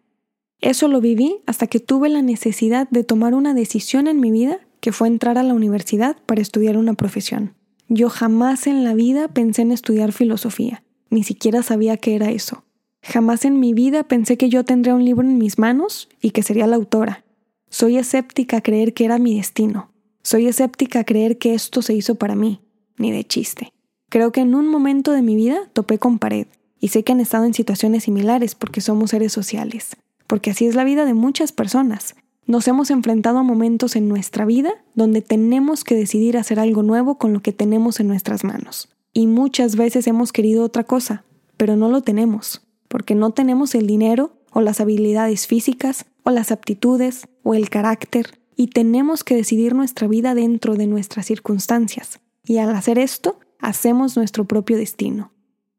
Eso 0.59 0.87
lo 0.87 1.01
viví 1.01 1.37
hasta 1.45 1.67
que 1.67 1.79
tuve 1.79 2.09
la 2.09 2.23
necesidad 2.23 2.89
de 2.89 3.03
tomar 3.03 3.35
una 3.35 3.53
decisión 3.53 4.07
en 4.07 4.19
mi 4.19 4.31
vida 4.31 4.59
que 4.79 4.91
fue 4.91 5.07
entrar 5.07 5.37
a 5.37 5.43
la 5.43 5.53
universidad 5.53 6.17
para 6.25 6.41
estudiar 6.41 6.77
una 6.77 6.95
profesión. 6.95 7.58
Yo 7.91 8.09
jamás 8.11 8.67
en 8.67 8.83
la 8.83 8.93
vida 8.93 9.27
pensé 9.29 9.63
en 9.63 9.71
estudiar 9.71 10.11
filosofía, 10.11 10.83
ni 11.09 11.23
siquiera 11.23 11.63
sabía 11.63 11.97
qué 11.97 12.15
era 12.15 12.29
eso. 12.29 12.63
Jamás 13.01 13.45
en 13.45 13.59
mi 13.59 13.73
vida 13.73 14.03
pensé 14.03 14.37
que 14.37 14.47
yo 14.47 14.63
tendría 14.63 14.93
un 14.93 15.03
libro 15.03 15.27
en 15.27 15.39
mis 15.39 15.57
manos 15.57 16.07
y 16.21 16.29
que 16.29 16.43
sería 16.43 16.67
la 16.67 16.75
autora. 16.75 17.25
Soy 17.71 17.97
escéptica 17.97 18.57
a 18.57 18.61
creer 18.61 18.93
que 18.93 19.05
era 19.05 19.17
mi 19.17 19.35
destino. 19.35 19.89
Soy 20.21 20.45
escéptica 20.45 20.99
a 20.99 21.03
creer 21.03 21.39
que 21.39 21.55
esto 21.55 21.81
se 21.81 21.95
hizo 21.95 22.13
para 22.13 22.35
mí, 22.35 22.61
ni 22.97 23.11
de 23.11 23.23
chiste. 23.23 23.73
Creo 24.09 24.31
que 24.31 24.41
en 24.41 24.53
un 24.53 24.67
momento 24.67 25.11
de 25.11 25.23
mi 25.23 25.35
vida 25.35 25.67
topé 25.73 25.97
con 25.97 26.19
pared, 26.19 26.45
y 26.79 26.89
sé 26.89 27.03
que 27.03 27.13
han 27.13 27.19
estado 27.19 27.45
en 27.45 27.55
situaciones 27.55 28.03
similares 28.03 28.53
porque 28.53 28.81
somos 28.81 29.09
seres 29.09 29.33
sociales, 29.33 29.97
porque 30.27 30.51
así 30.51 30.67
es 30.67 30.75
la 30.75 30.83
vida 30.83 31.05
de 31.05 31.15
muchas 31.15 31.51
personas. 31.51 32.15
Nos 32.49 32.67
hemos 32.67 32.89
enfrentado 32.89 33.37
a 33.37 33.43
momentos 33.43 33.95
en 33.95 34.07
nuestra 34.07 34.43
vida 34.43 34.71
donde 34.95 35.21
tenemos 35.21 35.83
que 35.83 35.93
decidir 35.93 36.35
hacer 36.35 36.59
algo 36.59 36.81
nuevo 36.81 37.19
con 37.19 37.31
lo 37.31 37.43
que 37.43 37.53
tenemos 37.53 37.99
en 37.99 38.07
nuestras 38.07 38.43
manos. 38.43 38.89
Y 39.13 39.27
muchas 39.27 39.75
veces 39.75 40.07
hemos 40.07 40.31
querido 40.31 40.63
otra 40.63 40.83
cosa, 40.83 41.25
pero 41.57 41.75
no 41.75 41.89
lo 41.89 42.01
tenemos 42.01 42.63
porque 42.87 43.13
no 43.13 43.29
tenemos 43.29 43.75
el 43.75 43.85
dinero 43.85 44.33
o 44.51 44.61
las 44.61 44.81
habilidades 44.81 45.45
físicas 45.45 46.07
o 46.23 46.31
las 46.31 46.51
aptitudes 46.51 47.27
o 47.43 47.53
el 47.53 47.69
carácter 47.69 48.39
y 48.55 48.69
tenemos 48.69 49.23
que 49.23 49.35
decidir 49.35 49.75
nuestra 49.75 50.07
vida 50.07 50.33
dentro 50.33 50.73
de 50.73 50.87
nuestras 50.87 51.27
circunstancias. 51.27 52.19
Y 52.43 52.57
al 52.57 52.75
hacer 52.75 52.97
esto, 52.97 53.37
hacemos 53.59 54.17
nuestro 54.17 54.45
propio 54.45 54.75
destino. 54.75 55.33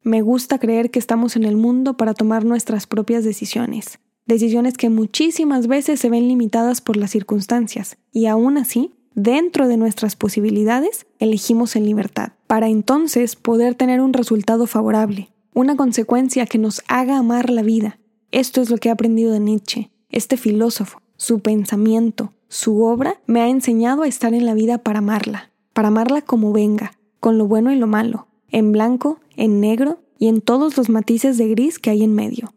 Me 0.05 0.23
gusta 0.23 0.61
creer 0.61 0.93
que 0.93 1.01
estamos 1.01 1.35
en 1.35 1.43
el 1.43 1.57
mundo 1.57 1.97
para 1.97 2.15
tomar 2.15 2.45
nuestras 2.45 2.87
propias 2.87 3.25
decisiones, 3.25 3.99
decisiones 4.31 4.79
que 4.79 4.89
muchísimas 4.89 5.67
veces 5.67 6.01
se 6.01 6.09
ven 6.09 6.29
limitadas 6.29 6.81
por 6.81 6.97
las 6.97 7.11
circunstancias, 7.11 7.99
y 8.13 8.27
aún 8.27 8.59
así, 8.59 8.93
dentro 9.15 9.67
de 9.67 9.77
nuestras 9.77 10.15
posibilidades, 10.17 11.07
elegimos 11.19 11.75
en 11.77 11.85
libertad, 11.85 12.33
para 12.47 12.69
entonces 12.69 13.35
poder 13.37 13.75
tener 13.75 14.01
un 14.01 14.13
resultado 14.13 14.67
favorable, 14.67 15.29
una 15.53 15.77
consecuencia 15.77 16.47
que 16.47 16.59
nos 16.59 16.83
haga 16.87 17.19
amar 17.19 17.51
la 17.51 17.63
vida. 17.63 17.99
Esto 18.31 18.61
es 18.61 18.71
lo 18.71 18.79
que 18.79 18.89
he 18.89 18.93
aprendido 18.93 19.33
de 19.33 19.41
Nietzsche, 19.41 19.91
este 20.11 20.37
filósofo. 20.37 21.03
Su 21.17 21.41
pensamiento, 21.41 22.33
su 22.49 22.83
obra 22.83 23.21
me 23.27 23.41
ha 23.41 23.49
enseñado 23.49 24.03
a 24.03 24.09
estar 24.09 24.33
en 24.33 24.47
la 24.47 24.55
vida 24.55 24.79
para 24.79 25.01
amarla, 25.01 25.51
para 25.75 25.89
amarla 25.89 26.23
como 26.23 26.53
venga, 26.53 26.93
con 27.19 27.37
lo 27.37 27.47
bueno 27.47 27.73
y 27.73 27.77
lo 27.77 27.87
malo, 27.87 28.29
en 28.49 28.73
blanco, 28.73 29.19
en 29.37 29.61
negro 29.61 30.01
y 30.19 30.29
en 30.29 30.41
todos 30.41 30.77
los 30.77 30.89
matices 30.89 31.37
de 31.37 31.49
gris 31.49 31.79
que 31.79 31.91
hay 31.91 32.05
en 32.05 32.15
medio. 32.15 32.55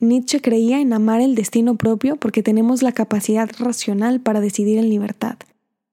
Nietzsche 0.00 0.40
creía 0.40 0.80
en 0.80 0.94
amar 0.94 1.20
el 1.20 1.34
destino 1.34 1.76
propio 1.76 2.16
porque 2.16 2.42
tenemos 2.42 2.82
la 2.82 2.92
capacidad 2.92 3.50
racional 3.58 4.20
para 4.20 4.40
decidir 4.40 4.78
en 4.78 4.88
libertad. 4.88 5.36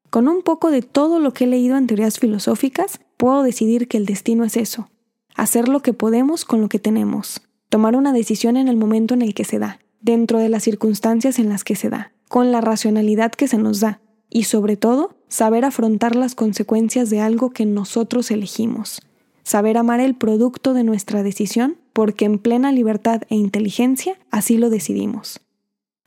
Con 0.10 0.30
un 0.30 0.44
poco 0.44 0.72
de 0.72 0.82
todo 0.82 1.20
lo 1.20 1.34
que 1.34 1.44
he 1.44 1.48
leído 1.48 1.76
en 1.76 1.88
teorías 1.88 2.18
filosóficas, 2.18 3.02
puedo 3.18 3.44
decidir 3.44 3.90
que 3.90 3.98
el 3.98 4.06
destino 4.06 4.46
es 4.46 4.56
eso, 4.56 4.90
hacer 5.36 5.68
lo 5.68 5.82
que 5.82 5.92
podemos 5.92 6.46
con 6.46 6.62
lo 6.62 6.70
que 6.70 6.80
tenemos, 6.80 7.42
tomar 7.68 7.98
una 7.98 8.14
decisión 8.14 8.56
en 8.56 8.70
el 8.70 8.78
momento 8.78 9.14
en 9.14 9.22
el 9.22 9.34
que 9.34 9.44
se 9.44 9.60
da, 9.60 9.80
dentro 10.00 10.40
de 10.40 10.48
las 10.48 10.64
circunstancias 10.64 11.38
en 11.38 11.50
las 11.50 11.66
que 11.66 11.76
se 11.76 11.90
da, 11.90 12.14
con 12.30 12.54
la 12.54 12.62
racionalidad 12.62 13.32
que 13.32 13.50
se 13.50 13.58
nos 13.58 13.82
da, 13.82 14.00
y 14.30 14.44
sobre 14.44 14.78
todo, 14.78 15.18
saber 15.28 15.66
afrontar 15.66 16.16
las 16.16 16.34
consecuencias 16.34 17.10
de 17.10 17.20
algo 17.20 17.50
que 17.50 17.66
nosotros 17.66 18.32
elegimos, 18.32 19.02
saber 19.48 19.78
amar 19.78 20.02
el 20.02 20.14
producto 20.14 20.74
de 20.74 20.84
nuestra 20.84 21.24
decisión, 21.24 21.78
porque 21.94 22.26
en 22.26 22.38
plena 22.38 22.74
libertad 22.74 23.22
e 23.30 23.36
inteligencia 23.36 24.20
así 24.30 24.58
lo 24.58 24.70
decidimos. 24.70 25.40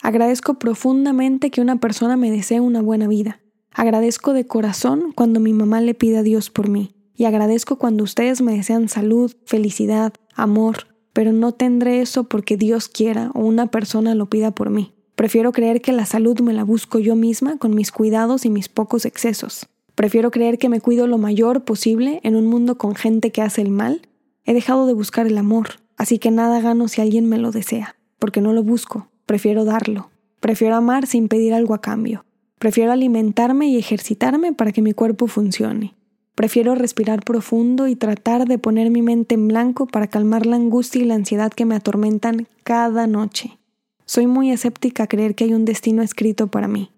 Agradezco 0.02 0.58
profundamente 0.58 1.50
que 1.50 1.62
una 1.62 1.76
persona 1.76 2.18
me 2.18 2.30
desee 2.30 2.60
una 2.60 2.82
buena 2.82 3.08
vida. 3.08 3.40
Agradezco 3.72 4.34
de 4.34 4.46
corazón 4.46 5.12
cuando 5.14 5.40
mi 5.40 5.54
mamá 5.54 5.80
le 5.80 5.94
pide 5.94 6.18
a 6.18 6.22
Dios 6.22 6.50
por 6.50 6.68
mí 6.68 6.94
y 7.16 7.24
agradezco 7.24 7.76
cuando 7.76 8.04
ustedes 8.04 8.42
me 8.42 8.54
desean 8.54 8.90
salud, 8.90 9.32
felicidad, 9.46 10.12
amor, 10.34 10.88
pero 11.14 11.32
no 11.32 11.52
tendré 11.52 12.02
eso 12.02 12.24
porque 12.24 12.58
Dios 12.58 12.90
quiera 12.90 13.30
o 13.32 13.40
una 13.40 13.68
persona 13.68 14.14
lo 14.14 14.28
pida 14.28 14.50
por 14.50 14.68
mí. 14.68 14.92
Prefiero 15.14 15.52
creer 15.52 15.80
que 15.80 15.92
la 15.92 16.04
salud 16.04 16.38
me 16.40 16.52
la 16.52 16.64
busco 16.64 16.98
yo 16.98 17.16
misma 17.16 17.56
con 17.56 17.74
mis 17.74 17.90
cuidados 17.90 18.44
y 18.44 18.50
mis 18.50 18.68
pocos 18.68 19.06
excesos. 19.06 19.66
Prefiero 20.00 20.30
creer 20.30 20.56
que 20.56 20.70
me 20.70 20.80
cuido 20.80 21.06
lo 21.06 21.18
mayor 21.18 21.64
posible 21.64 22.20
en 22.22 22.34
un 22.34 22.46
mundo 22.46 22.78
con 22.78 22.94
gente 22.94 23.32
que 23.32 23.42
hace 23.42 23.60
el 23.60 23.68
mal. 23.68 24.00
He 24.46 24.54
dejado 24.54 24.86
de 24.86 24.94
buscar 24.94 25.26
el 25.26 25.36
amor, 25.36 25.72
así 25.98 26.18
que 26.18 26.30
nada 26.30 26.62
gano 26.62 26.88
si 26.88 27.02
alguien 27.02 27.28
me 27.28 27.36
lo 27.36 27.50
desea, 27.50 27.96
porque 28.18 28.40
no 28.40 28.54
lo 28.54 28.62
busco, 28.62 29.08
prefiero 29.26 29.66
darlo. 29.66 30.08
Prefiero 30.40 30.76
amar 30.76 31.06
sin 31.06 31.28
pedir 31.28 31.52
algo 31.52 31.74
a 31.74 31.82
cambio. 31.82 32.24
Prefiero 32.58 32.92
alimentarme 32.92 33.68
y 33.68 33.76
ejercitarme 33.76 34.54
para 34.54 34.72
que 34.72 34.80
mi 34.80 34.94
cuerpo 34.94 35.26
funcione. 35.26 35.92
Prefiero 36.34 36.74
respirar 36.74 37.22
profundo 37.22 37.86
y 37.86 37.94
tratar 37.94 38.48
de 38.48 38.56
poner 38.56 38.88
mi 38.88 39.02
mente 39.02 39.34
en 39.34 39.48
blanco 39.48 39.86
para 39.86 40.06
calmar 40.06 40.46
la 40.46 40.56
angustia 40.56 41.02
y 41.02 41.04
la 41.04 41.16
ansiedad 41.16 41.52
que 41.52 41.66
me 41.66 41.74
atormentan 41.74 42.48
cada 42.64 43.06
noche. 43.06 43.58
Soy 44.06 44.26
muy 44.26 44.50
escéptica 44.50 45.02
a 45.02 45.08
creer 45.08 45.34
que 45.34 45.44
hay 45.44 45.52
un 45.52 45.66
destino 45.66 46.00
escrito 46.00 46.46
para 46.46 46.68
mí. 46.68 46.90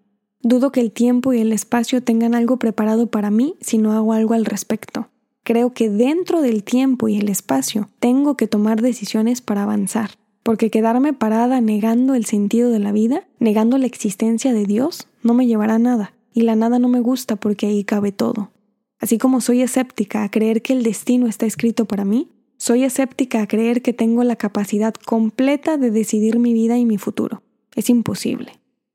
Dudo 0.44 0.72
que 0.72 0.80
el 0.80 0.90
tiempo 0.90 1.32
y 1.32 1.40
el 1.40 1.52
espacio 1.52 2.02
tengan 2.02 2.34
algo 2.34 2.58
preparado 2.58 3.06
para 3.06 3.30
mí 3.30 3.54
si 3.61 3.78
no 3.78 3.92
hago 3.92 4.12
algo 4.12 4.34
al 4.34 4.44
respecto. 4.44 5.08
Creo 5.44 5.72
que 5.72 5.88
dentro 5.88 6.42
del 6.42 6.64
tiempo 6.64 7.08
y 7.08 7.16
el 7.16 7.28
espacio 7.28 7.88
tengo 8.00 8.37
que 8.37 8.49
tomar 8.49 8.82
decisiones 8.82 9.40
para 9.40 9.62
avanzar, 9.62 10.11
porque 10.42 10.70
quedarme 10.70 11.12
parada 11.12 11.61
negando 11.61 12.14
el 12.14 12.25
sentido 12.25 12.70
de 12.70 12.80
la 12.80 12.90
vida, 12.90 13.26
negando 13.38 13.78
la 13.78 13.87
existencia 13.87 14.52
de 14.52 14.66
Dios, 14.66 15.06
no 15.22 15.34
me 15.34 15.46
llevará 15.46 15.76
a 15.76 15.78
nada, 15.78 16.14
y 16.32 16.42
la 16.42 16.56
nada 16.56 16.80
no 16.80 16.88
me 16.88 17.00
gusta 17.00 17.37
porque 17.37 17.66
ahí 17.66 17.84
cabe 17.84 18.11
todo. 18.11 18.50
Así 18.99 19.18
como 19.18 19.40
soy 19.40 19.62
escéptica 19.62 20.25
a 20.25 20.30
creer 20.30 20.62
que 20.62 20.72
el 20.72 20.82
destino 20.82 21.26
está 21.26 21.46
escrito 21.46 21.87
para 21.87 22.04
mí, 22.04 22.28
soy 22.56 22.84
escéptica 22.84 23.42
a 23.42 23.49
creer 23.49 23.82
que 23.82 23.92
tengo 23.92 24.22
la 24.22 24.37
capacidad 24.37 24.94
completa 24.94 25.76
de 25.76 25.90
decidir 25.90 26.38
mi 26.38 26.52
vida 26.52 26.78
y 26.78 26.87
mi 26.87 26.99
futuro. 26.99 27.42
Es 27.75 27.90
imposible. 27.90 28.52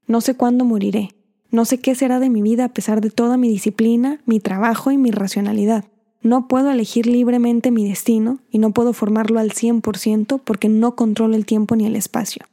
No 0.08 0.22
sé 0.22 0.36
cuándo 0.36 0.64
moriré. 0.64 1.10
No 1.50 1.66
sé 1.66 1.80
qué 1.80 1.96
será 1.96 2.20
de 2.20 2.30
mi 2.30 2.42
vida 2.42 2.66
a 2.66 2.74
pesar 2.74 3.02
de 3.02 3.10
toda 3.10 3.38
mi 3.38 3.50
disciplina, 3.50 4.20
mi 4.26 4.40
trabajo 4.40 4.92
y 4.92 4.98
mi 4.98 5.12
racionalidad. 5.12 5.86
No 6.22 6.48
puedo 6.48 6.72
elegir 6.72 7.08
libremente 7.08 7.72
mi 7.72 7.88
destino 7.88 8.40
y 8.52 8.58
no 8.58 8.72
puedo 8.72 8.94
formarlo 8.94 9.40
al 9.40 9.52
100% 9.52 10.42
porque 10.44 10.68
no 10.68 10.96
controlo 10.96 11.36
el 11.36 11.46
tiempo 11.46 11.76
ni 11.76 11.86
el 11.86 11.96
espacio. 11.96 12.46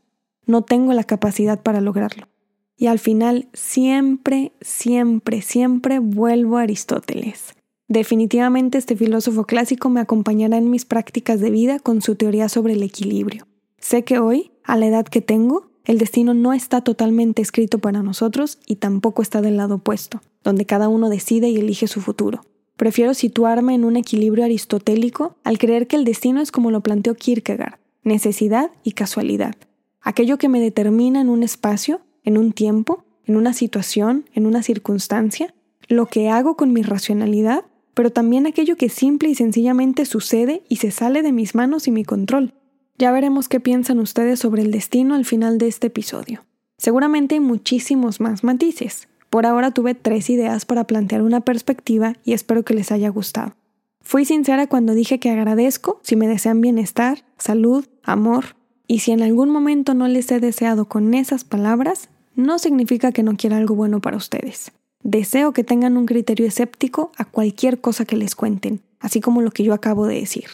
No 0.47 0.63
tengo 0.63 0.93
la 0.93 1.05
capacidad 1.05 1.61
para 1.63 1.81
lograrlo. 1.81 2.29
Y 2.77 2.87
al 2.87 2.99
final 2.99 3.49
siempre, 3.53 4.53
siempre, 4.61 5.43
siempre 5.43 5.99
vuelvo 5.99 6.59
a 6.59 6.63
Aristóteles. 6.63 7.55
Definitivamente 7.89 8.79
este 8.79 8.97
filósofo 8.97 9.45
clásico 9.45 9.91
me 9.91 10.01
acompañará 10.01 10.57
en 10.57 10.71
mis 10.71 10.85
prácticas 10.85 11.41
de 11.41 11.51
vida 11.51 11.79
con 11.79 12.03
su 12.03 12.15
teoría 12.15 12.49
sobre 12.49 12.75
el 12.75 12.83
equilibrio. 12.83 13.47
Sé 13.79 14.05
que 14.05 14.19
hoy, 14.19 14.53
a 14.65 14.77
la 14.77 14.87
edad 14.87 15.05
que 15.05 15.21
tengo, 15.21 15.71
el 15.85 15.99
destino 15.99 16.33
no 16.33 16.53
está 16.53 16.81
totalmente 16.81 17.43
escrito 17.43 17.79
para 17.79 18.03
nosotros 18.03 18.59
y 18.67 18.77
tampoco 18.77 19.23
está 19.23 19.43
del 19.43 19.57
lado 19.57 19.77
opuesto, 19.77 20.23
donde 20.43 20.65
cada 20.65 20.89
uno 20.89 21.11
decide 21.11 21.49
y 21.49 21.57
elige 21.57 21.87
su 21.89 22.01
futuro. 22.01 22.45
Prefiero 22.77 23.15
situarme 23.15 23.75
en 23.75 23.85
un 23.85 23.97
equilibrio 23.97 24.45
aristotélico 24.45 25.37
al 25.45 25.59
creer 25.59 25.87
que 25.87 25.97
el 25.97 26.05
destino 26.05 26.41
es 26.41 26.51
como 26.51 26.71
lo 26.71 26.81
planteó 26.81 27.15
Kierkegaard, 27.15 27.79
necesidad 28.03 28.71
y 28.83 28.93
casualidad. 28.93 29.55
Aquello 30.01 30.39
que 30.39 30.49
me 30.49 30.61
determina 30.61 31.21
en 31.21 31.29
un 31.29 31.43
espacio, 31.43 32.01
en 32.25 32.39
un 32.39 32.53
tiempo, 32.53 33.05
en 33.27 33.37
una 33.37 33.53
situación, 33.53 34.29
en 34.33 34.47
una 34.47 34.63
circunstancia, 34.63 35.55
lo 35.89 36.07
que 36.07 36.31
hago 36.31 36.57
con 36.57 36.73
mi 36.73 36.83
racionalidad, 36.83 37.65
pero 37.95 38.11
también 38.11 38.47
aquello 38.47 38.77
que 38.77 38.89
simple 38.89 39.29
y 39.29 39.35
sencillamente 39.35 40.05
sucede 40.05 40.63
y 40.69 40.77
se 40.77 40.91
sale 40.91 41.23
de 41.23 41.33
mis 41.33 41.55
manos 41.55 41.87
y 41.87 41.91
mi 41.91 42.05
control. 42.05 42.55
Ya 42.97 43.11
veremos 43.11 43.49
qué 43.49 43.59
piensan 43.59 43.99
ustedes 43.99 44.39
sobre 44.39 44.63
el 44.63 44.71
destino 44.71 45.17
al 45.17 45.25
final 45.25 45.59
de 45.59 45.67
este 45.67 45.89
episodio. 45.89 46.45
Seguramente 46.79 47.35
hay 47.35 47.41
muchísimos 47.41 48.21
más 48.21 48.45
matices. 48.45 49.09
Por 49.31 49.47
ahora 49.47 49.73
tuve 49.73 49.97
tres 49.97 50.31
ideas 50.31 50.65
para 50.65 50.85
plantear 50.85 51.23
una 51.23 51.41
perspectiva 51.41 52.15
y 52.25 52.35
espero 52.35 52.65
que 52.65 52.75
les 52.75 52.93
haya 52.93 53.09
gustado. 53.09 53.57
Fui 54.01 54.25
sincera 54.25 54.69
cuando 54.69 54.95
dije 54.95 55.19
que 55.19 55.31
agradezco 55.31 55.99
si 56.03 56.15
me 56.15 56.29
desean 56.29 56.61
bienestar, 56.61 57.25
salud, 57.37 57.85
amor, 58.05 58.55
y 58.87 59.01
si 59.01 59.11
en 59.11 59.23
algún 59.23 59.51
momento 59.51 59.95
no 59.95 60.07
les 60.07 60.31
he 60.31 60.39
deseado 60.39 60.85
con 60.85 61.15
esas 61.15 61.43
palabras, 61.43 62.11
no 62.37 62.61
significa 62.61 63.11
que 63.11 63.25
no 63.25 63.37
quiera 63.37 63.57
algo 63.57 63.75
bueno 63.75 64.01
para 64.01 64.19
ustedes. 64.19 64.71
Deseo 65.03 65.53
que 65.53 65.65
tengan 65.65 65.97
un 65.97 66.07
criterio 66.07 66.47
escéptico 66.47 67.11
a 67.17 67.25
cualquier 67.25 67.81
cosa 67.81 68.05
que 68.05 68.17
les 68.17 68.37
cuenten, 68.37 68.83
así 69.01 69.21
como 69.21 69.43
lo 69.43 69.51
que 69.51 69.65
yo 69.65 69.75
acabo 69.75 70.07
de 70.07 70.21
decir 70.21 70.45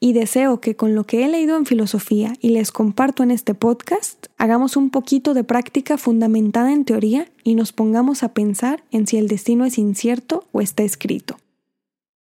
y 0.00 0.14
deseo 0.14 0.60
que 0.60 0.74
con 0.74 0.94
lo 0.94 1.04
que 1.04 1.24
he 1.24 1.28
leído 1.28 1.56
en 1.58 1.66
filosofía 1.66 2.32
y 2.40 2.48
les 2.48 2.72
comparto 2.72 3.22
en 3.22 3.30
este 3.30 3.54
podcast, 3.54 4.26
hagamos 4.38 4.76
un 4.78 4.88
poquito 4.88 5.34
de 5.34 5.44
práctica 5.44 5.98
fundamentada 5.98 6.72
en 6.72 6.86
teoría 6.86 7.30
y 7.44 7.54
nos 7.54 7.72
pongamos 7.72 8.22
a 8.22 8.32
pensar 8.32 8.82
en 8.90 9.06
si 9.06 9.18
el 9.18 9.28
destino 9.28 9.66
es 9.66 9.76
incierto 9.76 10.44
o 10.52 10.62
está 10.62 10.82
escrito. 10.82 11.36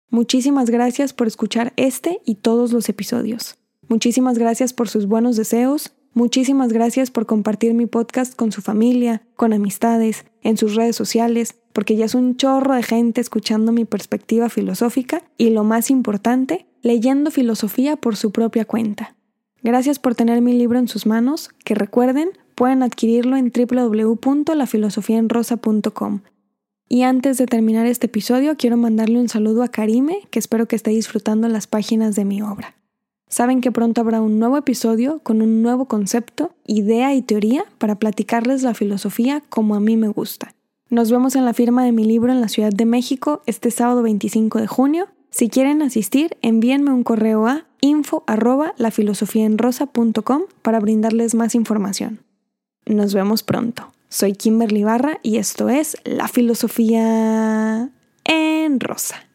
Muchísimas 0.09 0.71
gracias 0.71 1.13
por 1.13 1.27
escuchar 1.27 1.75
este 1.77 2.21
y 2.25 2.37
todos 2.37 2.73
los 2.73 2.89
episodios. 2.89 3.57
Muchísimas 3.89 4.39
gracias 4.39 4.73
por 4.73 4.89
sus 4.89 5.07
buenos 5.07 5.37
deseos. 5.37 5.93
Muchísimas 6.17 6.73
gracias 6.73 7.11
por 7.11 7.27
compartir 7.27 7.75
mi 7.75 7.85
podcast 7.85 8.35
con 8.35 8.51
su 8.51 8.63
familia, 8.63 9.21
con 9.37 9.53
amistades, 9.53 10.25
en 10.41 10.57
sus 10.57 10.75
redes 10.75 10.97
sociales, 10.97 11.57
porque 11.75 11.95
ya 11.95 12.07
es 12.07 12.15
un 12.15 12.39
chorro 12.39 12.73
de 12.73 12.83
gente 12.83 13.21
escuchando 13.21 13.71
mi 13.71 13.85
perspectiva 13.85 14.49
filosófica 14.49 15.23
y 15.37 15.51
lo 15.51 15.63
más 15.63 15.91
importante, 15.91 16.65
leyendo 16.81 17.31
filosofía 17.31 17.97
por 17.97 18.17
su 18.17 18.33
propia 18.33 18.65
cuenta. 18.65 19.15
Gracias 19.63 19.99
por 19.99 20.15
tener 20.15 20.41
mi 20.41 20.55
libro 20.55 20.79
en 20.79 20.89
sus 20.89 21.05
manos, 21.05 21.51
que 21.67 21.75
recuerden, 21.75 22.31
pueden 22.55 22.83
adquirirlo 22.83 23.37
en 23.37 23.53
www.lafilosofiaenrosa.com. 23.55 26.21
Y 26.89 27.03
antes 27.03 27.37
de 27.37 27.45
terminar 27.45 27.85
este 27.85 28.07
episodio, 28.07 28.57
quiero 28.57 28.79
mandarle 28.79 29.21
un 29.21 29.29
saludo 29.29 29.63
a 29.63 29.69
Karime, 29.69 30.21
que 30.31 30.39
espero 30.39 30.67
que 30.67 30.77
esté 30.77 30.93
disfrutando 30.93 31.47
las 31.49 31.67
páginas 31.67 32.17
de 32.17 32.25
mi 32.25 32.41
obra. 32.41 32.75
Saben 33.29 33.61
que 33.61 33.73
pronto 33.73 34.01
habrá 34.01 34.21
un 34.21 34.39
nuevo 34.39 34.57
episodio 34.57 35.21
con 35.23 35.43
un 35.43 35.63
nuevo 35.63 35.87
concepto, 35.87 36.53
idea 36.65 37.15
y 37.15 37.23
teoría 37.23 37.65
para 37.79 37.97
platicarles 37.97 38.63
la 38.63 38.75
filosofía 38.75 39.43
como 39.49 39.75
a 39.75 39.81
mí 39.81 39.97
me 39.97 40.09
gusta. 40.09 40.55
Nos 40.89 41.11
vemos 41.11 41.35
en 41.35 41.45
la 41.45 41.55
firma 41.55 41.85
de 41.85 41.93
mi 41.93 42.05
libro 42.05 42.33
en 42.33 42.41
la 42.41 42.49
Ciudad 42.49 42.71
de 42.71 42.85
México 42.85 43.43
este 43.47 43.71
sábado 43.71 44.03
25 44.03 44.61
de 44.61 44.67
junio 44.69 45.09
si 45.37 45.51
quieren 45.51 45.83
asistir, 45.83 46.39
envíenme 46.41 46.93
un 46.93 47.05
correo 47.05 47.47
a 47.47 47.67
info 47.83 48.25
para 50.63 50.81
brindarles 50.81 51.35
más 51.35 51.55
información. 51.55 52.21
Nos 52.87 53.13
vemos 53.13 53.43
pronto. 53.43 53.93
Soy 54.09 54.33
Kimberly 54.33 54.83
Barra 54.83 55.19
y 55.23 55.37
esto 55.37 55.69
es 55.69 55.99
La 56.05 56.29
Filosofía 56.29 57.91
en 58.25 58.81
Rosa. 58.81 59.26